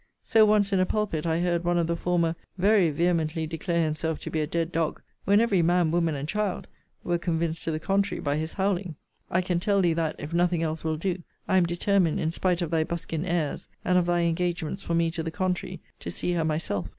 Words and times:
So 0.23 0.47
once, 0.47 0.73
in 0.73 0.79
a 0.79 0.85
pulpit, 0.87 1.27
I 1.27 1.41
heard 1.41 1.63
one 1.63 1.77
of 1.77 1.85
the 1.85 1.95
former 1.95 2.35
very 2.57 2.89
vehemently 2.89 3.45
declare 3.45 3.83
himself 3.83 4.17
to 4.21 4.31
be 4.31 4.41
a 4.41 4.47
dead 4.47 4.71
dog; 4.71 4.99
when 5.25 5.39
every 5.39 5.61
man, 5.61 5.91
woman, 5.91 6.15
and 6.15 6.27
child, 6.27 6.65
were 7.03 7.19
convinced 7.19 7.63
to 7.65 7.71
the 7.71 7.79
contrary 7.79 8.19
by 8.19 8.35
his 8.37 8.53
howling. 8.53 8.95
I 9.29 9.41
can 9.41 9.59
tell 9.59 9.79
thee 9.79 9.93
that, 9.93 10.15
if 10.17 10.33
nothing 10.33 10.63
else 10.63 10.83
will 10.83 10.97
do, 10.97 11.21
I 11.47 11.57
am 11.57 11.67
determined, 11.67 12.19
in 12.19 12.31
spite 12.31 12.63
of 12.63 12.71
thy 12.71 12.83
buskin 12.83 13.25
airs, 13.27 13.69
and 13.85 13.95
of 13.95 14.07
thy 14.07 14.21
engagements 14.21 14.81
for 14.81 14.95
me 14.95 15.11
to 15.11 15.21
the 15.21 15.29
contrary, 15.29 15.81
to 15.99 16.09
see 16.09 16.31
her 16.33 16.43
myself. 16.43 16.89